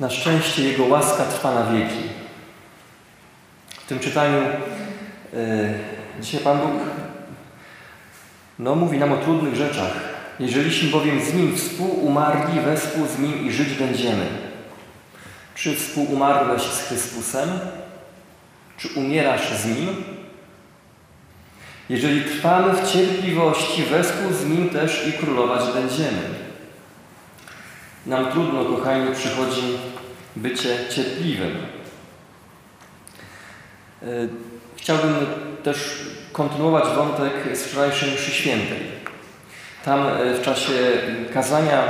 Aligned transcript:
Na 0.00 0.10
szczęście 0.10 0.62
Jego 0.62 0.84
łaska 0.84 1.24
trwa 1.24 1.54
na 1.54 1.72
wieki. 1.72 2.02
W 3.70 3.86
tym 3.86 3.98
czytaniu 3.98 4.38
yy, 5.32 5.74
dzisiaj 6.20 6.40
Pan 6.40 6.58
Bóg 6.58 6.70
no, 8.58 8.74
mówi 8.74 8.98
nam 8.98 9.12
o 9.12 9.16
trudnych 9.16 9.54
rzeczach. 9.54 9.92
Jeżeliśmy 10.38 10.90
bowiem 10.90 11.24
z 11.24 11.34
Nim 11.34 11.56
współumarli, 11.56 12.60
wespół 12.60 13.06
z 13.06 13.18
Nim 13.18 13.46
i 13.46 13.52
żyć 13.52 13.68
będziemy. 13.74 14.26
Czy 15.54 15.76
współumarłeś 15.76 16.62
z 16.62 16.86
Chrystusem? 16.86 17.48
Czy 18.76 18.88
umierasz 18.88 19.52
z 19.58 19.66
Nim? 19.66 20.04
Jeżeli 21.88 22.24
trwamy 22.24 22.72
w 22.72 22.92
cierpliwości, 22.92 23.82
wespół 23.82 24.32
z 24.32 24.46
Nim 24.46 24.68
też 24.68 25.06
i 25.08 25.12
królować 25.12 25.74
będziemy. 25.74 26.49
Nam 28.06 28.32
trudno, 28.32 28.64
kochani, 28.64 29.14
przychodzi 29.14 29.78
bycie 30.36 30.76
cierpliwym. 30.90 31.56
E, 34.02 34.06
chciałbym 34.76 35.14
też 35.62 36.06
kontynuować 36.32 36.84
wątek 36.84 37.56
z 37.56 37.62
wczorajszej 37.62 38.14
mszy 38.14 38.30
świętej. 38.30 38.78
Tam 39.84 40.06
e, 40.06 40.34
w 40.34 40.42
czasie 40.42 40.72
kazania 41.34 41.82
e, 41.82 41.84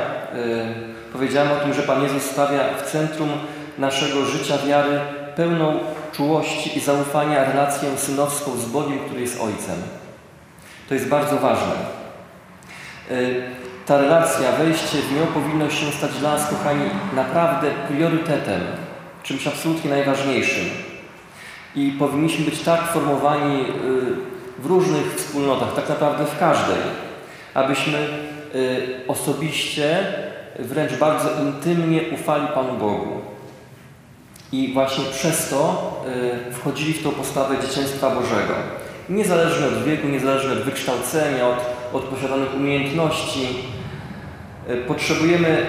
powiedziałem 1.12 1.52
o 1.52 1.60
tym, 1.60 1.74
że 1.74 1.82
Pan 1.82 2.02
Jezus 2.02 2.22
stawia 2.22 2.74
w 2.78 2.90
centrum 2.90 3.30
naszego 3.78 4.24
życia 4.24 4.58
wiary 4.66 5.00
pełną 5.36 5.78
czułości 6.12 6.78
i 6.78 6.80
zaufania 6.80 7.44
relację 7.44 7.98
synowską 7.98 8.56
z 8.56 8.66
Bogiem, 8.66 8.98
który 8.98 9.20
jest 9.20 9.40
Ojcem. 9.40 9.82
To 10.88 10.94
jest 10.94 11.08
bardzo 11.08 11.36
ważne. 11.36 12.00
Ta 13.90 13.98
relacja, 13.98 14.52
wejście 14.52 14.98
w 14.98 15.12
nią 15.12 15.26
powinno 15.26 15.70
się 15.70 15.92
stać 15.92 16.10
dla 16.10 16.32
nas, 16.32 16.50
kochani, 16.50 16.84
naprawdę 17.14 17.70
priorytetem, 17.88 18.60
czymś 19.22 19.46
absolutnie 19.46 19.90
najważniejszym. 19.90 20.64
I 21.76 21.92
powinniśmy 21.98 22.44
być 22.44 22.60
tak 22.60 22.82
formowani 22.82 23.64
w 24.58 24.66
różnych 24.66 25.14
wspólnotach, 25.14 25.74
tak 25.74 25.88
naprawdę 25.88 26.24
w 26.24 26.38
każdej, 26.38 26.76
abyśmy 27.54 27.98
y, 28.54 29.00
osobiście, 29.08 29.98
wręcz 30.58 30.92
bardzo 30.92 31.28
intymnie 31.42 32.00
ufali 32.14 32.46
Panu 32.54 32.72
Bogu. 32.72 33.20
I 34.52 34.72
właśnie 34.72 35.04
przez 35.04 35.48
to 35.48 35.92
y, 36.48 36.54
wchodzili 36.54 36.92
w 36.92 37.02
tą 37.02 37.10
postawę 37.10 37.56
dzieciństwa 37.62 38.10
Bożego. 38.10 38.54
Niezależnie 39.08 39.66
od 39.66 39.84
wieku, 39.84 40.08
niezależnie 40.08 40.52
od 40.52 40.58
wykształcenia, 40.58 41.48
od, 41.48 41.58
od 41.92 42.02
posiadanych 42.02 42.54
umiejętności. 42.54 43.46
Y, 44.72 44.76
potrzebujemy, 44.76 45.66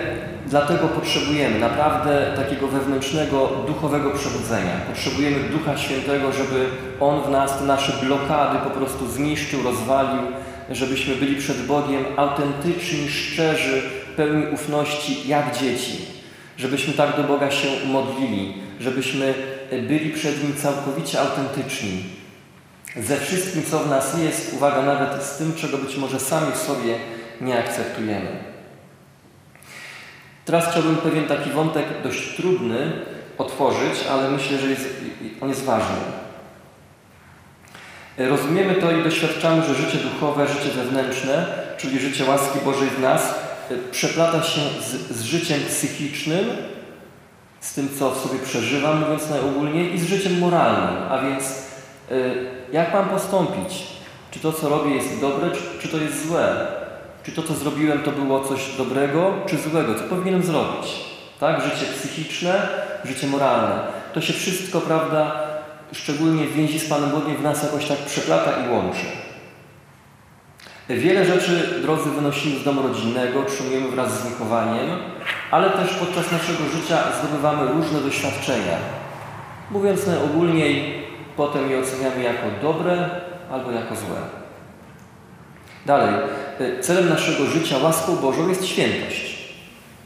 dlatego 0.47 0.87
potrzebujemy 0.87 1.59
naprawdę 1.59 2.33
takiego 2.35 2.67
wewnętrznego, 2.67 3.63
duchowego 3.67 4.11
przebudzenia. 4.11 4.71
Potrzebujemy 4.93 5.49
Ducha 5.49 5.77
Świętego, 5.77 6.31
żeby 6.33 6.65
On 6.99 7.21
w 7.21 7.29
nas 7.29 7.59
te 7.59 7.65
nasze 7.65 8.05
blokady 8.05 8.59
po 8.63 8.69
prostu 8.69 9.07
zniszczył, 9.07 9.63
rozwalił, 9.63 10.21
żebyśmy 10.71 11.15
byli 11.15 11.35
przed 11.35 11.65
Bogiem 11.65 12.05
autentyczni, 12.17 13.09
szczerzy, 13.09 13.81
pełni 14.17 14.45
ufności 14.53 15.27
jak 15.27 15.57
dzieci. 15.57 15.97
Żebyśmy 16.57 16.93
tak 16.93 17.17
do 17.17 17.23
Boga 17.23 17.51
się 17.51 17.67
modlili, 17.85 18.53
żebyśmy 18.79 19.33
byli 19.87 20.09
przed 20.09 20.43
Nim 20.43 20.55
całkowicie 20.55 21.19
autentyczni. 21.19 22.03
Ze 22.97 23.17
wszystkim, 23.17 23.63
co 23.71 23.79
w 23.79 23.89
nas 23.89 24.17
jest, 24.23 24.53
uwaga, 24.53 24.81
nawet 24.81 25.23
z 25.23 25.37
tym, 25.37 25.53
czego 25.55 25.77
być 25.77 25.97
może 25.97 26.19
sami 26.19 26.51
w 26.51 26.57
sobie 26.57 26.95
nie 27.41 27.59
akceptujemy. 27.59 28.51
Teraz 30.51 30.71
chciałbym 30.71 30.95
pewien 30.95 31.27
taki 31.27 31.49
wątek 31.49 31.85
dość 32.03 32.35
trudny 32.35 32.91
otworzyć, 33.37 34.07
ale 34.11 34.31
myślę, 34.31 34.57
że 34.57 34.67
jest, 34.67 34.89
on 35.41 35.49
jest 35.49 35.63
ważny. 35.63 35.95
Rozumiemy 38.17 38.75
to 38.75 38.91
i 38.91 39.03
doświadczamy, 39.03 39.63
że 39.63 39.75
życie 39.75 39.97
duchowe, 39.97 40.47
życie 40.47 40.69
wewnętrzne, 40.69 41.45
czyli 41.77 41.99
życie 41.99 42.25
łaski 42.25 42.59
Bożej 42.65 42.89
w 42.89 42.99
nas, 42.99 43.35
e, 43.71 43.75
przeplata 43.91 44.43
się 44.43 44.61
z, 44.61 45.17
z 45.17 45.23
życiem 45.23 45.59
psychicznym, 45.67 46.45
z 47.59 47.73
tym, 47.73 47.89
co 47.99 48.11
w 48.11 48.17
sobie 48.17 48.39
przeżywam, 48.39 48.99
mówiąc 48.99 49.29
najogólniej, 49.29 49.93
i 49.93 49.99
z 49.99 50.07
życiem 50.07 50.39
moralnym. 50.39 51.03
A 51.09 51.21
więc 51.21 51.43
e, 52.11 52.15
jak 52.71 52.93
mam 52.93 53.09
postąpić? 53.09 53.87
Czy 54.31 54.39
to, 54.39 54.53
co 54.53 54.69
robię, 54.69 54.95
jest 54.95 55.21
dobre, 55.21 55.51
czy, 55.51 55.81
czy 55.81 55.87
to 55.87 55.97
jest 55.97 56.27
złe? 56.27 56.67
Czy 57.23 57.31
to, 57.31 57.43
co 57.43 57.53
zrobiłem, 57.53 58.03
to 58.03 58.11
było 58.11 58.43
coś 58.43 58.75
dobrego, 58.77 59.33
czy 59.47 59.57
złego? 59.57 59.95
Co 59.95 60.03
powinienem 60.03 60.43
zrobić? 60.43 60.87
Tak? 61.39 61.61
Życie 61.61 61.91
psychiczne, 61.93 62.67
życie 63.05 63.27
moralne. 63.27 63.79
To 64.13 64.21
się 64.21 64.33
wszystko, 64.33 64.81
prawda, 64.81 65.47
szczególnie 65.91 66.45
w 66.45 66.53
więzi 66.53 66.79
z 66.79 66.89
Panem 66.89 67.09
Bogiem 67.09 67.35
w 67.35 67.43
nas 67.43 67.63
jakoś 67.63 67.87
tak 67.87 67.97
przeplata 67.97 68.51
i 68.51 68.69
łączy. 68.69 69.05
Wiele 70.89 71.25
rzeczy, 71.25 71.79
drodzy, 71.81 72.09
wynosimy 72.09 72.59
z 72.59 72.63
domu 72.63 72.81
rodzinnego, 72.81 73.39
otrzymujemy 73.39 73.87
wraz 73.87 74.19
z 74.19 74.27
wychowaniem, 74.27 74.89
ale 75.51 75.69
też 75.69 75.93
podczas 75.93 76.31
naszego 76.31 76.63
życia 76.75 76.97
zdobywamy 77.19 77.71
różne 77.71 78.01
doświadczenia. 78.01 78.77
Mówiąc 79.71 80.07
najogólniej, 80.07 81.03
potem 81.37 81.71
je 81.71 81.79
oceniamy 81.79 82.23
jako 82.23 82.43
dobre 82.61 83.09
albo 83.51 83.71
jako 83.71 83.95
złe. 83.95 84.17
Dalej, 85.85 86.15
celem 86.81 87.09
naszego 87.09 87.45
życia 87.45 87.77
łaską 87.77 88.15
Bożą 88.15 88.49
jest 88.49 88.65
świętość. 88.65 89.41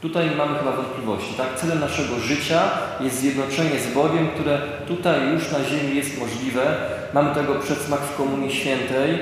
Tutaj 0.00 0.30
mamy 0.36 0.58
chyba 0.58 0.72
wątpliwości. 0.72 1.34
Tak? 1.34 1.46
Celem 1.56 1.80
naszego 1.80 2.18
życia 2.18 2.62
jest 3.00 3.20
zjednoczenie 3.20 3.80
z 3.80 3.94
Bogiem, 3.94 4.28
które 4.28 4.58
tutaj 4.88 5.32
już 5.32 5.52
na 5.52 5.64
ziemi 5.64 5.96
jest 5.96 6.18
możliwe. 6.18 6.76
Mamy 7.14 7.34
tego 7.34 7.54
przedsmak 7.54 8.00
w 8.00 8.16
Komunii 8.16 8.54
Świętej. 8.54 9.18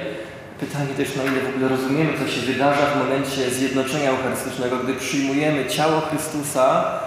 Pytanie 0.61 0.95
też, 0.97 1.17
na 1.17 1.23
ile 1.23 1.41
w 1.41 1.49
ogóle 1.49 1.69
rozumiemy, 1.69 2.11
co 2.19 2.29
się 2.29 2.41
wydarza 2.41 2.87
w 2.87 2.99
momencie 2.99 3.51
zjednoczenia 3.51 4.11
eucharystycznego, 4.11 4.77
gdy 4.77 4.95
przyjmujemy 4.95 5.67
ciało 5.67 6.01
Chrystusa 6.01 7.01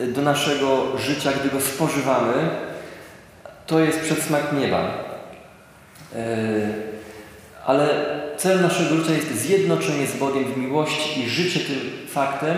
y, 0.00 0.06
do 0.06 0.22
naszego 0.22 0.98
życia, 0.98 1.30
gdy 1.40 1.48
go 1.48 1.60
spożywamy. 1.60 2.32
To 3.66 3.78
jest 3.78 4.00
przedsmak 4.00 4.52
nieba. 4.52 4.80
Y, 6.14 6.18
ale 7.66 8.19
celem 8.40 8.62
naszego 8.62 8.96
życia 8.96 9.12
jest 9.12 9.42
zjednoczenie 9.42 10.06
z 10.06 10.16
Bogiem 10.16 10.44
w 10.44 10.56
miłości 10.56 11.20
i 11.20 11.28
życie 11.28 11.60
tym 11.60 11.80
faktem, 12.08 12.56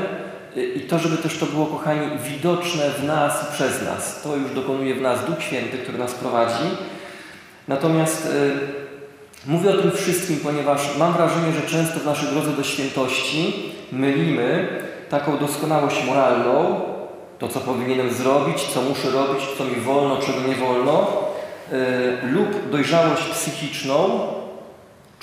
i 0.76 0.80
to, 0.80 0.98
żeby 0.98 1.16
też 1.16 1.38
to 1.38 1.46
było, 1.46 1.66
kochani, 1.66 2.18
widoczne 2.30 2.90
w 2.90 3.04
nas 3.04 3.42
i 3.42 3.52
przez 3.52 3.82
nas. 3.82 4.22
To 4.22 4.36
już 4.36 4.54
dokonuje 4.54 4.94
w 4.94 5.00
nas 5.00 5.24
Duch 5.24 5.42
Święty, 5.42 5.78
który 5.78 5.98
nas 5.98 6.14
prowadzi. 6.14 6.64
Natomiast 7.68 8.26
y, 8.26 8.50
mówię 9.46 9.70
o 9.70 9.82
tym 9.82 9.90
wszystkim, 9.90 10.36
ponieważ 10.42 10.96
mam 10.98 11.12
wrażenie, 11.12 11.52
że 11.52 11.76
często 11.76 12.00
w 12.00 12.04
naszej 12.04 12.28
drodze 12.28 12.50
do 12.50 12.62
świętości 12.62 13.72
mylimy 13.92 14.68
taką 15.10 15.38
doskonałość 15.38 16.04
moralną, 16.06 16.80
to 17.38 17.48
co 17.48 17.60
powinienem 17.60 18.12
zrobić, 18.12 18.62
co 18.62 18.82
muszę 18.82 19.10
robić, 19.10 19.42
co 19.58 19.64
mi 19.64 19.76
wolno, 19.76 20.16
czego 20.16 20.48
nie 20.48 20.54
wolno, 20.54 21.06
y, 21.72 22.26
lub 22.26 22.70
dojrzałość 22.70 23.22
psychiczną, 23.22 24.20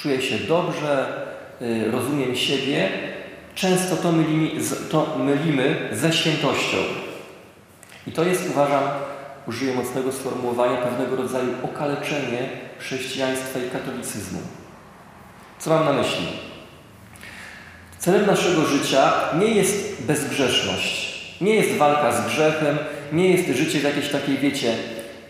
czuję 0.01 0.21
się 0.21 0.37
dobrze, 0.37 1.23
y, 1.61 1.91
rozumiem 1.91 2.35
siebie, 2.35 2.89
Często 3.59 3.95
to 3.95 4.11
mylimy, 4.11 4.49
to 4.89 5.17
mylimy 5.17 5.89
ze 5.91 6.13
świętością. 6.13 6.77
I 8.07 8.11
to 8.11 8.23
jest, 8.23 8.49
uważam, 8.49 8.83
użyję 9.47 9.73
mocnego 9.73 10.11
sformułowania, 10.11 10.77
pewnego 10.77 11.15
rodzaju 11.15 11.49
okaleczenie 11.63 12.49
chrześcijaństwa 12.79 13.59
i 13.59 13.69
katolicyzmu. 13.69 14.39
Co 15.59 15.69
mam 15.69 15.85
na 15.85 15.93
myśli? 15.93 16.27
Celem 17.97 18.25
naszego 18.25 18.65
życia 18.65 19.13
nie 19.39 19.47
jest 19.47 20.01
bezgrzeszność, 20.01 21.19
nie 21.41 21.55
jest 21.55 21.77
walka 21.77 22.11
z 22.11 22.27
grzechem, 22.27 22.77
nie 23.13 23.31
jest 23.31 23.57
życie 23.57 23.79
w 23.79 23.83
jakiejś 23.83 24.09
takiej, 24.09 24.37
wiecie, 24.37 24.75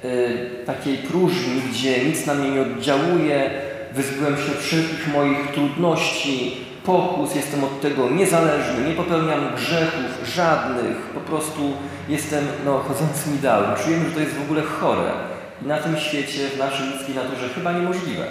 yy, 0.04 0.66
takiej 0.66 0.98
próżni, 0.98 1.62
gdzie 1.72 2.06
nic 2.06 2.26
na 2.26 2.34
mnie 2.34 2.50
nie 2.50 2.62
oddziałuje, 2.62 3.52
wyzbyłem 3.94 4.38
się 4.38 4.52
wszelkich 4.60 5.14
moich 5.14 5.52
trudności, 5.52 6.58
pokus, 6.84 7.36
jestem 7.36 7.64
od 7.64 7.82
tego 7.82 8.10
niezależny, 8.10 8.88
nie 8.88 8.94
popełniam 8.94 9.56
grzechów 9.56 10.30
żadnych, 10.36 10.98
po 11.14 11.20
prostu 11.20 11.74
jestem 12.10 12.46
no, 12.66 12.80
chodzącym 12.80 13.36
ideałem. 13.36 13.76
Czujemy, 13.84 14.10
że 14.10 14.16
to 14.16 14.20
jest 14.20 14.36
w 14.36 14.42
ogóle 14.42 14.62
chore 14.62 15.12
i 15.64 15.68
na 15.68 15.78
tym 15.78 15.98
świecie, 15.98 16.50
w 16.50 16.58
naszej 16.58 16.88
ludzkiej 16.88 17.16
naturze 17.16 17.50
chyba 17.56 17.72
niemożliwe. 17.72 18.26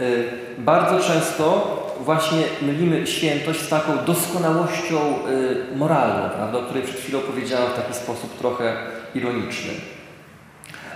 Y, 0.00 0.28
bardzo 0.58 1.00
często 1.00 1.76
właśnie 2.00 2.42
mylimy 2.62 3.06
świętość 3.06 3.60
z 3.60 3.68
taką 3.68 4.04
doskonałością 4.04 4.96
y, 5.72 5.76
moralną, 5.76 6.30
prawda, 6.30 6.58
o 6.58 6.62
której 6.62 6.82
przed 6.82 6.96
chwilą 6.96 7.20
powiedziałam 7.20 7.70
w 7.70 7.76
taki 7.76 7.94
sposób 7.94 8.38
trochę 8.38 8.76
ironiczny. 9.14 9.72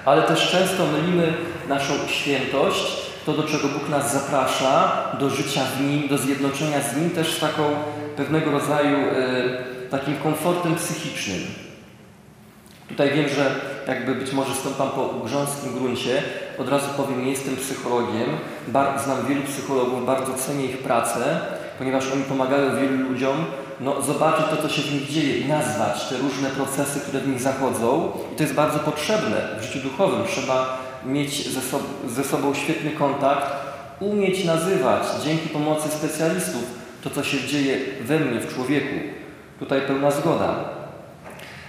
Ale 0.05 0.23
też 0.23 0.51
często 0.51 0.87
mylimy 0.87 1.35
naszą 1.69 1.93
świętość 2.09 3.11
to, 3.27 3.33
do 3.33 3.43
czego 3.43 3.69
Bóg 3.69 3.89
nas 3.89 4.13
zaprasza, 4.13 4.93
do 5.21 5.31
życia 5.31 5.61
w 5.77 5.81
Nim, 5.81 6.09
do 6.09 6.19
zjednoczenia 6.19 6.81
z 6.81 6.97
Nim, 6.97 7.11
też 7.11 7.37
z 7.37 7.41
taką 7.41 7.63
pewnego 8.17 8.51
rodzaju 8.51 8.97
y, 8.99 9.91
takim 9.91 10.17
komfortem 10.17 10.75
psychicznym. 10.75 11.41
Tutaj 12.89 13.11
wiem, 13.15 13.29
że 13.29 13.55
jakby 13.89 14.15
być 14.15 14.33
może 14.33 14.55
stąpam 14.55 14.91
po 14.91 15.09
grząskim 15.25 15.73
gruncie. 15.79 16.23
Od 16.59 16.69
razu 16.69 16.87
powiem, 16.97 17.25
nie 17.25 17.31
jestem 17.31 17.57
psychologiem. 17.57 18.29
znam 19.05 19.27
wielu 19.29 19.43
psychologów, 19.43 20.07
bardzo 20.07 20.35
cenię 20.35 20.65
ich 20.65 20.79
pracę, 20.79 21.41
ponieważ 21.79 22.13
oni 22.13 22.23
pomagają 22.23 22.77
wielu 22.77 23.09
ludziom 23.09 23.45
no, 23.81 24.03
zobaczyć 24.03 24.47
to, 24.51 24.63
co 24.63 24.69
się 24.69 24.83
w 24.83 24.93
nich 24.93 25.11
dzieje 25.11 25.39
i 25.39 25.49
nazwać 25.49 26.09
te 26.09 26.17
różne 26.17 26.49
procesy, 26.49 27.01
które 27.01 27.21
w 27.21 27.29
nich 27.29 27.41
zachodzą. 27.41 28.13
I 28.33 28.37
to 28.37 28.43
jest 28.43 28.55
bardzo 28.55 28.79
potrzebne 28.79 29.37
w 29.61 29.63
życiu 29.63 29.79
duchowym. 29.89 30.27
Trzeba 30.27 30.79
mieć 31.07 31.49
ze, 31.49 31.61
sob 31.61 31.83
ze 32.09 32.25
sobą 32.25 32.55
świetny 32.55 32.91
kontakt, 32.91 33.47
umieć 34.01 34.45
nazywać 34.45 35.03
dzięki 35.25 35.49
pomocy 35.49 35.89
specjalistów 35.89 36.63
to, 37.05 37.11
co 37.11 37.25
się 37.25 37.49
dzieje 37.49 37.79
we 38.01 38.21
mnie, 38.21 38.41
w 38.41 38.55
człowieku. 38.55 38.97
Tutaj 39.59 39.81
pełna 39.81 40.11
zgoda. 40.11 40.55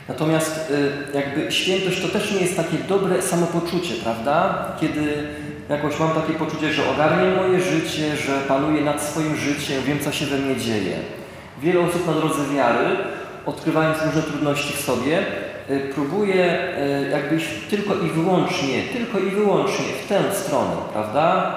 Natomiast 0.07 0.71
y, 0.71 1.17
jakby 1.17 1.51
świętość 1.51 2.01
to 2.01 2.07
też 2.07 2.31
nie 2.31 2.41
jest 2.41 2.55
takie 2.55 2.77
dobre 2.77 3.21
samopoczucie, 3.21 3.93
prawda? 4.03 4.65
Kiedy 4.81 5.27
jakoś 5.69 5.99
mam 5.99 6.11
takie 6.11 6.33
poczucie, 6.33 6.73
że 6.73 6.89
ogarnię 6.89 7.31
moje 7.35 7.59
życie, 7.59 8.15
że 8.15 8.41
panuję 8.47 8.81
nad 8.81 9.01
swoim 9.03 9.35
życiem, 9.35 9.83
wiem 9.83 9.99
co 9.99 10.11
się 10.11 10.25
we 10.25 10.37
mnie 10.37 10.55
dzieje. 10.55 10.97
Wiele 11.61 11.79
osób 11.79 12.07
na 12.07 12.13
drodze 12.13 12.45
wiary, 12.55 12.97
odkrywając 13.45 13.97
różne 14.05 14.21
trudności 14.21 14.73
w 14.73 14.81
sobie, 14.81 15.25
y, 15.69 15.91
próbuje 15.95 16.75
y, 17.05 17.09
jakby 17.09 17.35
iść 17.35 17.47
tylko 17.69 17.95
i 17.95 18.09
wyłącznie, 18.09 18.83
tylko 18.93 19.19
i 19.19 19.29
wyłącznie 19.29 19.85
w 20.05 20.07
tę 20.07 20.21
stronę, 20.33 20.75
prawda? 20.93 21.55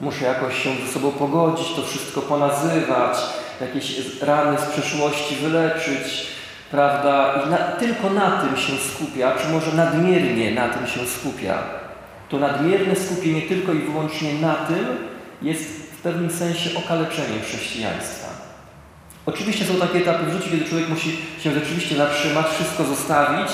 Muszę 0.00 0.24
jakoś 0.24 0.62
się 0.62 0.70
ze 0.86 0.92
sobą 0.92 1.10
pogodzić, 1.10 1.74
to 1.76 1.82
wszystko 1.82 2.22
ponazywać, 2.22 3.18
jakieś 3.60 4.20
rany 4.20 4.58
z 4.58 4.64
przeszłości 4.64 5.36
wyleczyć, 5.36 6.26
prawda? 6.70 7.42
I 7.46 7.50
na, 7.50 7.56
tylko 7.56 8.10
na 8.10 8.30
tym 8.30 8.56
się 8.56 8.72
skupia, 8.76 9.32
czy 9.32 9.48
może 9.48 9.72
nadmiernie 9.72 10.50
na 10.50 10.68
tym 10.68 10.86
się 10.86 11.06
skupia. 11.06 11.58
To 12.28 12.38
nadmierne 12.38 12.96
skupienie 12.96 13.42
tylko 13.42 13.72
i 13.72 13.78
wyłącznie 13.78 14.34
na 14.34 14.54
tym 14.54 14.86
jest 15.42 15.62
w 15.62 16.02
pewnym 16.02 16.30
sensie 16.30 16.70
okaleczeniem 16.78 17.42
chrześcijaństwa. 17.42 18.37
Oczywiście 19.28 19.64
są 19.64 19.74
takie 19.74 19.98
etapy 19.98 20.24
w 20.26 20.32
życiu, 20.32 20.50
kiedy 20.50 20.64
człowiek 20.64 20.88
musi 20.88 21.16
się 21.38 21.50
rzeczywiście 21.52 21.96
zatrzymać, 21.96 22.46
wszystko 22.46 22.84
zostawić 22.84 23.48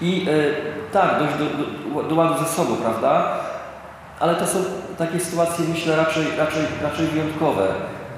i 0.00 0.26
e, 0.28 0.92
tak, 0.92 1.18
dojść 1.18 1.34
do, 1.38 1.44
do, 1.94 2.08
do 2.08 2.14
ładu 2.14 2.44
ze 2.44 2.50
sobą, 2.50 2.76
prawda? 2.76 3.38
Ale 4.20 4.34
to 4.34 4.46
są 4.46 4.58
takie 4.98 5.20
sytuacje, 5.20 5.64
myślę, 5.68 5.96
raczej, 5.96 6.24
raczej, 6.38 6.62
raczej 6.82 7.06
wyjątkowe. 7.06 7.68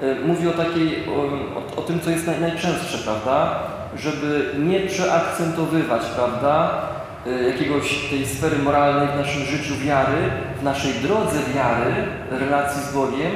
E, 0.01 0.15
mówię 0.15 0.49
o 0.49 0.53
takiej, 0.53 1.05
o, 1.09 1.79
o, 1.79 1.81
tym, 1.81 1.99
co 1.99 2.09
jest 2.09 2.27
naj, 2.27 2.41
najczęstsze, 2.41 2.97
prawda? 2.97 3.59
Żeby 3.97 4.55
nie 4.59 4.79
przeakcentowywać, 4.79 6.01
prawda, 6.15 6.81
e, 7.27 7.43
jakiegoś 7.43 8.09
tej 8.09 8.25
sfery 8.25 8.57
moralnej 8.57 9.07
w 9.07 9.17
naszym 9.17 9.41
życiu 9.41 9.73
wiary, 9.85 10.31
w 10.59 10.63
naszej 10.63 10.93
drodze 10.93 11.39
wiary, 11.55 11.93
relacji 12.31 12.81
z 12.81 12.93
Bogiem 12.93 13.31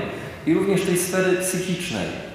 i 0.45 0.53
również 0.53 0.81
tej 0.81 0.97
sfery 0.97 1.37
psychicznej. 1.37 2.32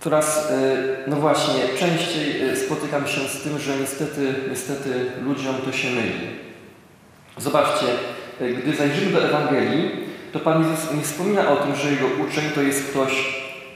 Coraz, 0.00 0.50
e, 0.50 0.76
no 1.06 1.16
właśnie, 1.16 1.54
częściej 1.78 2.56
spotykam 2.66 3.06
się 3.06 3.20
z 3.20 3.42
tym, 3.42 3.58
że 3.58 3.76
niestety, 3.76 4.34
niestety 4.50 4.90
ludziom 5.22 5.54
to 5.64 5.72
się 5.72 5.90
myli. 5.90 6.20
Zobaczcie, 7.38 7.86
gdy 8.62 8.76
zajrzymy 8.76 9.12
do 9.12 9.28
Ewangelii, 9.28 9.90
to 10.32 10.38
Pan 10.38 10.62
Jezus 10.62 10.94
nie 10.94 11.02
wspomina 11.02 11.50
o 11.50 11.56
tym, 11.56 11.76
że 11.76 11.90
Jego 11.90 12.06
uczeń 12.06 12.44
to 12.54 12.62
jest 12.62 12.90
ktoś 12.90 13.12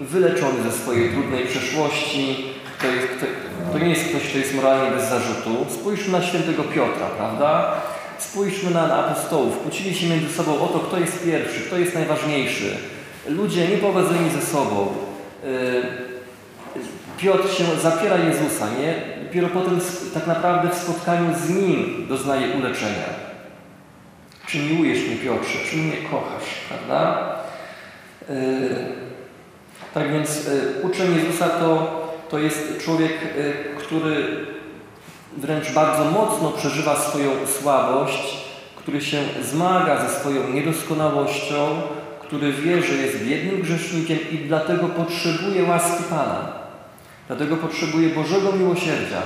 wyleczony 0.00 0.62
ze 0.62 0.73
swojej 0.73 1.11
trudnej 1.11 1.47
przeszłości, 1.47 2.44
to, 2.81 2.87
jest, 2.87 3.09
to 3.73 3.79
nie 3.79 3.91
jest 3.91 4.05
ktoś, 4.05 4.23
kto 4.23 4.38
jest 4.38 4.55
moralnie 4.55 4.97
bez 4.97 5.09
zarzutu. 5.09 5.67
Spójrzmy 5.71 6.12
na 6.12 6.23
świętego 6.23 6.62
Piotra, 6.62 7.06
prawda? 7.17 7.73
Spójrzmy 8.19 8.71
na, 8.71 8.87
na 8.87 9.06
apostołów. 9.06 9.59
Kłócili 9.59 9.94
się 9.94 10.09
między 10.09 10.35
sobą 10.35 10.61
o 10.61 10.67
to, 10.67 10.79
kto 10.79 10.99
jest 10.99 11.25
pierwszy, 11.25 11.61
kto 11.61 11.79
jest 11.79 11.94
najważniejszy. 11.94 12.76
Ludzie 13.29 13.69
niepogodzeni 13.69 14.31
ze 14.31 14.47
sobą. 14.47 14.94
Y, 15.44 16.03
Piotr 17.19 17.50
się 17.50 17.64
zapiera 17.82 18.16
Jezusa, 18.16 18.66
nie? 18.81 18.94
Dopiero 19.25 19.49
potem 19.49 19.81
tak 20.14 20.26
naprawdę 20.26 20.69
w 20.69 20.75
spotkaniu 20.75 21.34
z 21.34 21.50
Nim 21.50 22.06
doznaje 22.08 22.49
uleczenia. 22.49 23.34
Czy 24.46 24.58
miłujesz 24.58 25.06
mnie, 25.06 25.16
Piotrze? 25.16 25.58
Czy 25.70 25.76
mnie 25.76 25.96
kochasz? 26.11 26.44
Prawda? 26.69 27.28
Yy, 28.28 28.37
tak 29.94 30.12
więc 30.12 30.44
yy, 30.46 30.52
uczeń 30.82 31.14
Jezusa 31.14 31.49
to, 31.49 32.00
to 32.28 32.38
jest 32.38 32.78
człowiek, 32.84 33.12
yy, 33.37 33.55
który 33.78 34.46
wręcz 35.37 35.72
bardzo 35.72 36.05
mocno 36.05 36.50
przeżywa 36.50 36.96
swoją 36.96 37.31
słabość, 37.61 38.44
który 38.76 39.00
się 39.00 39.19
zmaga 39.43 40.08
ze 40.08 40.14
swoją 40.20 40.49
niedoskonałością, 40.49 41.82
który 42.20 42.52
wie, 42.52 42.82
że 42.82 42.94
jest 42.94 43.25
biednym 43.25 43.61
grzesznikiem 43.61 44.19
i 44.31 44.38
dlatego 44.38 44.88
potrzebuje 44.88 45.64
łaski 45.64 46.05
Pana. 46.11 46.63
Dlatego 47.26 47.56
potrzebuje 47.56 48.09
Bożego 48.09 48.53
miłosierdzia. 48.53 49.23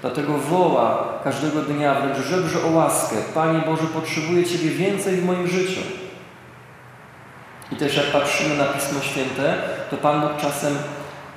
Dlatego 0.00 0.32
woła 0.38 1.08
każdego 1.24 1.60
dnia, 1.60 2.00
wręcz 2.00 2.26
żebrze 2.26 2.64
o 2.64 2.70
łaskę. 2.70 3.16
Panie 3.34 3.58
Boże, 3.66 3.82
potrzebuję 3.94 4.44
Ciebie 4.44 4.70
więcej 4.70 5.16
w 5.16 5.24
moim 5.24 5.46
życiu. 5.46 5.80
I 7.72 7.76
też 7.76 7.96
jak 7.96 8.06
patrzymy 8.06 8.56
na 8.56 8.64
Pismo 8.64 9.00
Święte, 9.00 9.54
to 9.90 9.96
Pan 9.96 10.20
Bóg 10.20 10.30
czasem, 10.40 10.76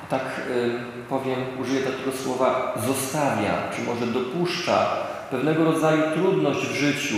tak 0.09 0.21
y, 0.49 0.71
powiem, 1.09 1.39
użyję 1.61 1.81
takiego 1.81 2.11
słowa, 2.23 2.73
zostawia, 2.87 3.53
czy 3.75 3.81
może 3.81 4.07
dopuszcza 4.07 4.85
pewnego 5.31 5.63
rodzaju 5.63 6.03
trudność 6.13 6.59
w 6.59 6.75
życiu, 6.75 7.15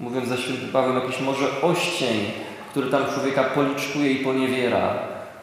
mówiąc 0.00 0.28
za 0.28 0.36
świętym 0.36 0.68
Pawłem, 0.68 0.96
jakiś 0.96 1.20
może 1.20 1.62
oścień, 1.62 2.16
który 2.70 2.90
tam 2.90 3.02
człowieka 3.14 3.44
policzkuje 3.44 4.12
i 4.12 4.24
poniewiera. 4.24 4.94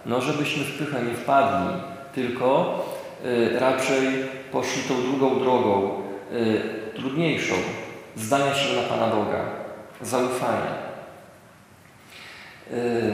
No, 0.06 0.22
żebyśmy 0.22 0.63
w 0.63 0.78
pychę 0.78 1.04
nie 1.04 1.13
wpadli, 1.13 1.68
tylko 2.15 2.79
y, 3.25 3.59
raczej 3.59 4.07
poszli 4.51 4.83
tą 4.83 5.01
drugą 5.01 5.39
drogą, 5.39 6.01
y, 6.31 6.62
trudniejszą, 6.95 7.56
zdania 8.15 8.56
się 8.56 8.75
na 8.75 8.81
Pana 8.81 9.07
Boga, 9.07 9.45
zaufania. 10.01 10.75
Y, 12.71 13.13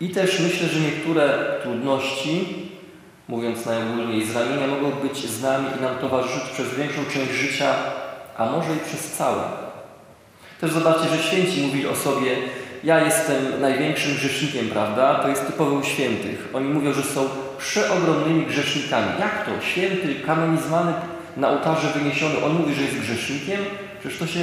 I 0.00 0.08
też 0.08 0.40
myślę, 0.40 0.68
że 0.68 0.80
niektóre 0.80 1.38
trudności, 1.62 2.66
mówiąc 3.28 3.66
najogólniej, 3.66 4.26
zranienia 4.26 4.66
mogą 4.66 4.90
być 4.90 5.26
z 5.26 5.42
nami 5.42 5.66
i 5.78 5.82
nam 5.82 5.98
towarzyszyć 5.98 6.42
przez 6.52 6.74
większą 6.74 7.04
część 7.04 7.32
życia, 7.32 7.74
a 8.36 8.46
może 8.46 8.76
i 8.76 8.78
przez 8.86 9.12
całe. 9.12 9.42
Też 10.60 10.70
zobaczcie, 10.70 11.08
że 11.08 11.22
święci 11.22 11.60
mówili 11.60 11.86
o 11.86 11.96
sobie, 11.96 12.36
ja 12.84 13.00
jestem 13.00 13.60
największym 13.60 14.14
grzesznikiem, 14.14 14.68
prawda? 14.68 15.14
To 15.14 15.28
jest 15.28 15.46
typowe 15.46 15.70
u 15.70 15.84
świętych. 15.84 16.48
Oni 16.54 16.68
mówią, 16.68 16.92
że 16.92 17.02
są 17.02 17.28
przeogromnymi 17.58 18.46
grzesznikami. 18.46 19.06
Jak 19.20 19.46
to? 19.46 19.66
Święty, 19.66 20.14
kanonizowany 20.26 20.92
na 21.36 21.48
ołtarze 21.48 21.88
wyniesiony, 21.88 22.34
on 22.44 22.52
mówi, 22.52 22.74
że 22.74 22.82
jest 22.82 22.98
grzesznikiem? 22.98 23.60
Przecież 24.00 24.18
to 24.18 24.26
się 24.26 24.40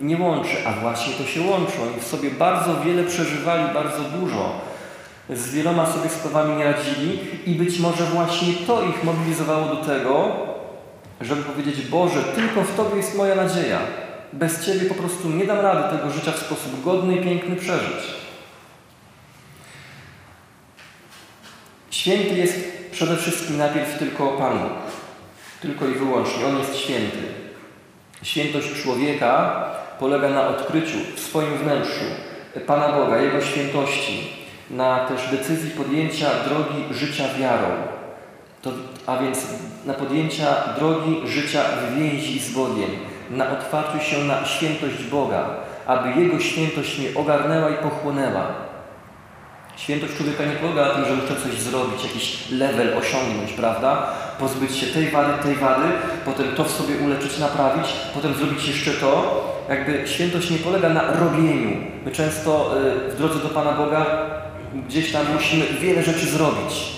nie 0.00 0.16
łączy, 0.16 0.56
a 0.66 0.72
właśnie 0.72 1.12
to 1.14 1.24
się 1.24 1.40
łączy. 1.40 1.72
Oni 1.82 2.00
w 2.00 2.06
sobie 2.06 2.30
bardzo 2.30 2.80
wiele 2.80 3.04
przeżywali, 3.04 3.74
bardzo 3.74 4.02
dużo. 4.02 4.60
Z 5.30 5.50
wieloma 5.50 5.86
sobie 5.86 6.08
sprawami 6.08 6.56
nie 6.56 6.64
radzili 6.64 7.18
i 7.46 7.54
być 7.54 7.78
może 7.78 8.04
właśnie 8.04 8.54
to 8.66 8.82
ich 8.82 9.04
mobilizowało 9.04 9.66
do 9.66 9.76
tego, 9.76 10.32
żeby 11.20 11.42
powiedzieć, 11.42 11.86
Boże, 11.86 12.22
tylko 12.22 12.62
w 12.62 12.76
Tobie 12.76 12.96
jest 12.96 13.16
moja 13.16 13.34
nadzieja. 13.34 13.78
Bez 14.32 14.66
Ciebie 14.66 14.88
po 14.88 14.94
prostu 14.94 15.28
nie 15.28 15.46
dam 15.46 15.60
rady 15.60 15.96
tego 15.96 16.10
życia 16.10 16.32
w 16.32 16.38
sposób 16.38 16.84
godny 16.84 17.16
i 17.16 17.24
piękny 17.24 17.56
przeżyć. 17.56 18.04
Święty 21.90 22.34
jest 22.34 22.58
przede 22.92 23.16
wszystkim 23.16 23.58
najpierw 23.58 23.98
tylko 23.98 24.28
Pan 24.28 24.58
Bóg. 24.58 24.72
Tylko 25.60 25.86
i 25.86 25.94
wyłącznie. 25.94 26.46
On 26.46 26.58
jest 26.58 26.76
święty. 26.76 27.18
Świętość 28.22 28.82
człowieka 28.82 29.64
polega 29.98 30.28
na 30.28 30.48
odkryciu 30.48 30.98
w 31.16 31.20
swoim 31.20 31.58
wnętrzu 31.58 32.04
Pana 32.66 32.92
Boga, 32.92 33.16
Jego 33.16 33.40
świętości, 33.40 34.30
na 34.70 35.06
też 35.06 35.30
decyzji 35.30 35.70
podjęcia 35.70 36.26
drogi 36.48 36.94
życia 36.94 37.24
wiarą. 37.38 37.68
To, 38.62 38.72
a 39.06 39.16
więc 39.18 39.38
na 39.86 39.94
podjęcia 39.94 40.74
drogi 40.78 41.20
życia 41.24 41.64
w 41.64 41.98
więzi 41.98 42.40
z 42.40 42.50
Bogiem, 42.50 42.90
na 43.32 43.50
otwarciu 43.50 44.00
się 44.00 44.24
na 44.24 44.44
świętość 44.44 45.04
Boga, 45.04 45.44
aby 45.86 46.20
Jego 46.20 46.40
świętość 46.40 46.98
mnie 46.98 47.08
ogarnęła 47.14 47.70
i 47.70 47.74
pochłonęła. 47.74 48.46
Świętość 49.76 50.16
człowieka 50.16 50.44
nie 50.44 50.52
polega 50.52 50.88
na 50.88 50.94
tym, 50.94 51.04
że 51.04 51.14
muszę 51.14 51.36
coś 51.42 51.60
zrobić, 51.60 52.04
jakiś 52.04 52.50
level 52.50 52.98
osiągnąć, 52.98 53.52
prawda? 53.52 54.06
Pozbyć 54.38 54.76
się 54.76 54.86
tej 54.86 55.10
wady, 55.10 55.42
tej 55.42 55.54
wady, 55.54 55.84
potem 56.24 56.46
to 56.56 56.64
w 56.64 56.70
sobie 56.70 56.96
uleczyć, 56.96 57.38
naprawić, 57.38 57.86
potem 58.14 58.34
zrobić 58.34 58.68
jeszcze 58.68 58.90
to. 58.90 59.42
Jakby 59.68 60.08
świętość 60.08 60.50
nie 60.50 60.58
polega 60.58 60.88
na 60.88 61.02
robieniu. 61.12 61.76
My 62.04 62.10
często 62.10 62.74
y, 63.08 63.10
w 63.10 63.16
drodze 63.18 63.38
do 63.38 63.48
Pana 63.48 63.72
Boga 63.72 64.06
gdzieś 64.88 65.12
tam 65.12 65.22
musimy 65.34 65.64
wiele 65.66 66.02
rzeczy 66.02 66.26
zrobić. 66.26 66.92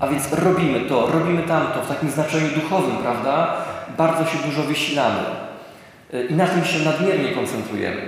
A 0.00 0.08
więc 0.08 0.32
robimy 0.32 0.80
to, 0.80 1.06
robimy 1.06 1.42
tamto 1.42 1.82
w 1.82 1.88
takim 1.88 2.10
znaczeniu 2.10 2.48
duchowym, 2.48 2.96
prawda? 2.96 3.56
Bardzo 3.98 4.24
się 4.24 4.38
dużo 4.46 4.62
wysilamy. 4.62 5.49
Y, 6.14 6.26
I 6.30 6.34
na 6.34 6.46
tym 6.46 6.64
się 6.64 6.78
nadmiernie 6.78 7.32
koncentrujemy. 7.32 8.02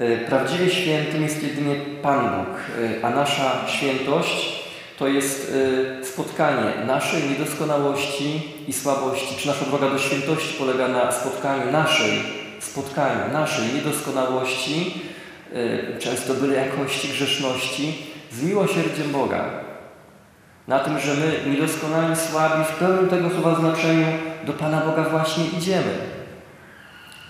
Y, 0.00 0.18
prawdziwie 0.28 0.70
świętym 0.70 1.22
jest 1.22 1.42
jedynie 1.42 1.74
Pan 2.02 2.30
Bóg, 2.30 2.56
y, 2.78 3.04
a 3.04 3.10
nasza 3.10 3.68
świętość 3.68 4.62
to 4.98 5.08
jest 5.08 5.52
spotkanie 6.02 6.86
naszej 6.86 7.22
niedoskonałości 7.30 8.42
i 8.68 8.72
słabości, 8.72 9.36
czy 9.38 9.46
nasza 9.46 9.64
droga 9.64 9.90
do 9.90 9.98
świętości 9.98 10.54
polega 10.58 10.88
na 10.88 11.12
spotkaniu 11.12 11.72
naszej, 11.72 12.12
spotkaniu 12.60 13.32
naszej 13.32 13.74
niedoskonałości, 13.74 15.02
często 15.98 16.34
byle 16.34 16.54
jakości, 16.54 17.08
grzeszności, 17.08 17.94
z 18.32 18.42
miłosierdziem 18.42 19.12
Boga. 19.12 19.61
Na 20.68 20.78
tym, 20.78 20.98
że 20.98 21.14
my, 21.14 21.50
niedoskonali, 21.50 22.16
słabi, 22.16 22.64
w 22.64 22.76
pełnym 22.76 23.08
tego 23.08 23.30
słowa 23.30 23.54
znaczeniu, 23.54 24.06
do 24.44 24.52
Pana 24.52 24.80
Boga 24.80 25.02
właśnie 25.02 25.46
idziemy. 25.46 25.98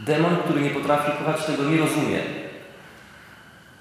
Demon, 0.00 0.36
który 0.36 0.60
nie 0.60 0.70
potrafi 0.70 1.12
kochać, 1.12 1.44
tego 1.44 1.64
nie 1.64 1.78
rozumie. 1.78 2.18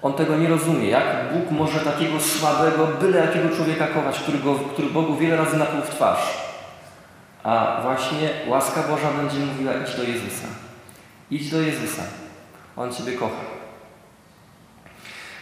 On 0.02 0.12
tego 0.12 0.36
nie 0.36 0.48
rozumie. 0.48 0.88
Jak 0.88 1.32
Bóg 1.32 1.50
może 1.50 1.80
takiego 1.80 2.20
słabego, 2.20 2.86
byle 2.86 3.18
jakiego 3.18 3.56
człowieka 3.56 3.86
kochać, 3.86 4.18
który, 4.18 4.38
go, 4.38 4.54
który 4.54 4.88
Bogu 4.88 5.16
wiele 5.16 5.36
razy 5.36 5.56
napluł 5.56 5.82
w 5.82 5.90
twarz. 5.90 6.38
A 7.42 7.78
właśnie 7.82 8.30
łaska 8.46 8.82
Boża 8.82 9.10
będzie 9.10 9.38
mówiła, 9.38 9.72
idź 9.72 9.96
do 9.96 10.02
Jezusa. 10.02 10.46
Idź 11.30 11.50
do 11.50 11.60
Jezusa. 11.60 12.02
On 12.76 12.94
Ciebie 12.94 13.12
kocha. 13.12 13.44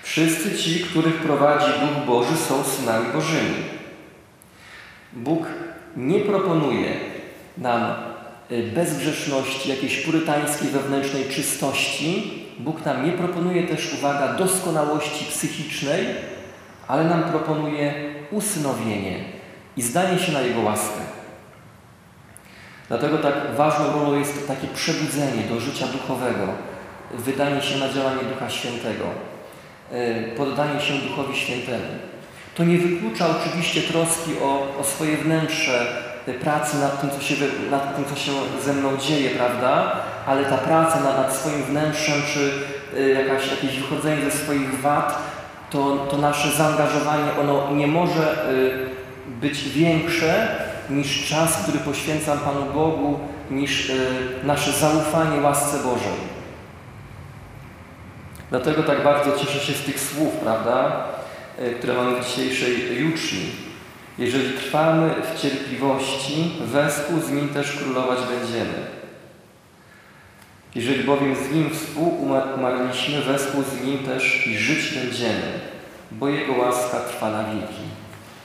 Wszyscy 0.02 0.58
ci, 0.58 0.80
których 0.80 1.14
prowadzi 1.14 1.66
Duch 1.66 2.06
Boży, 2.06 2.36
są 2.36 2.64
synami 2.64 3.12
Bożymi. 3.12 3.79
Bóg 5.12 5.46
nie 5.96 6.20
proponuje 6.20 6.90
nam 7.58 7.94
y, 8.52 8.62
bezgrzeszności, 8.62 9.70
jakiejś 9.70 10.00
purytańskiej 10.00 10.68
wewnętrznej 10.68 11.24
czystości. 11.24 12.40
Bóg 12.58 12.84
nam 12.84 13.06
nie 13.06 13.12
proponuje 13.12 13.62
też, 13.62 13.94
uwaga, 13.94 14.34
doskonałości 14.34 15.24
psychicznej, 15.24 16.06
ale 16.88 17.04
nam 17.04 17.22
proponuje 17.22 17.94
usynowienie 18.30 19.24
i 19.76 19.82
zdanie 19.82 20.18
się 20.18 20.32
na 20.32 20.40
Jego 20.40 20.60
łaskę. 20.60 21.00
Dlatego 22.88 23.18
tak 23.18 23.34
ważną 23.56 23.92
rolą 23.92 24.18
jest 24.18 24.48
takie 24.48 24.66
przebudzenie 24.66 25.42
do 25.48 25.60
życia 25.60 25.86
duchowego, 25.86 26.46
wydanie 27.14 27.62
się 27.62 27.78
na 27.78 27.92
działanie 27.92 28.22
Ducha 28.34 28.50
Świętego, 28.50 29.04
y, 29.92 30.36
poddanie 30.36 30.80
się 30.80 30.94
Duchowi 30.94 31.36
Świętemu. 31.36 32.09
To 32.54 32.64
nie 32.64 32.78
wyklucza 32.78 33.26
oczywiście 33.40 33.82
troski 33.82 34.30
o, 34.42 34.80
o 34.80 34.84
swoje 34.84 35.16
wnętrze, 35.16 35.86
e, 36.26 36.34
pracy 36.34 36.78
nad 36.78 37.00
tym, 37.00 37.10
co 37.10 37.20
się, 37.20 37.34
nad 37.70 37.96
tym, 37.96 38.04
co 38.04 38.16
się 38.16 38.32
ze 38.64 38.72
mną 38.72 38.96
dzieje, 38.96 39.30
prawda? 39.30 39.96
Ale 40.26 40.44
ta 40.44 40.58
praca 40.58 41.00
nad, 41.00 41.16
nad 41.16 41.36
swoim 41.36 41.62
wnętrzem, 41.62 42.14
czy 42.34 42.50
y, 42.98 43.10
jakaś, 43.10 43.50
jakieś 43.50 43.80
wychodzenie 43.80 44.30
ze 44.30 44.30
swoich 44.30 44.80
wad, 44.80 45.18
to, 45.70 45.96
to 46.10 46.16
nasze 46.16 46.50
zaangażowanie, 46.50 47.30
ono 47.40 47.70
nie 47.74 47.86
może 47.86 48.50
y, 48.50 49.40
być 49.40 49.68
większe 49.68 50.48
niż 50.90 51.28
czas, 51.28 51.56
który 51.62 51.78
poświęcam 51.78 52.38
Panu 52.38 52.72
Bogu, 52.74 53.18
niż 53.50 53.92
nasze 54.44 54.72
zaufanie 54.72 55.40
łasce 55.40 55.78
Bożej. 55.78 56.40
Dlatego 58.50 58.82
tak 58.82 59.04
bardzo 59.04 59.38
cieszę 59.38 59.60
się 59.60 59.72
z 59.72 59.82
tych 59.82 60.00
słów, 60.00 60.32
prawda? 60.32 61.04
E, 61.60 61.70
które 61.70 61.94
mamy 61.94 62.22
w 62.22 62.26
dzisiejszej 62.26 63.00
juczni. 63.00 63.50
Jeżeli 64.18 64.58
trwamy 64.58 65.10
w 65.34 65.40
cierpliwości, 65.40 66.52
wespół 66.60 67.20
z 67.20 67.30
Nim 67.30 67.48
też 67.48 67.76
królować 67.76 68.18
będziemy. 68.18 68.86
Jeżeli 70.74 71.04
bowiem 71.04 71.36
z 71.36 71.54
Nim 71.54 71.70
współumarliśmy, 71.70 73.22
wespół 73.22 73.62
z 73.62 73.84
Nim 73.84 73.98
też 73.98 74.46
i 74.46 74.58
żyć 74.58 74.94
będziemy, 74.94 75.60
bo 76.10 76.28
Jego 76.28 76.52
łaska 76.52 77.00
trwa 77.00 77.30
na 77.30 77.44
wieki. 77.44 77.82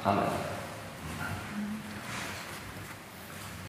Amen. 0.03 0.54